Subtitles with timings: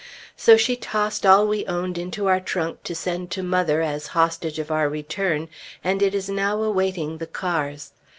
[0.35, 4.57] So she tossed all we owned into our trunk to send to mother as hostage
[4.57, 5.47] of our return,
[5.83, 7.91] and it is now awaiting the cars.